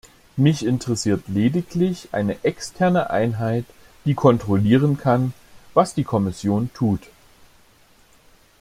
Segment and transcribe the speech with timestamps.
[0.35, 3.65] Mich interessiert lediglich eine externe Einheit,
[4.03, 5.31] die kontrollieren kann,
[5.75, 7.01] was die Kommission tut.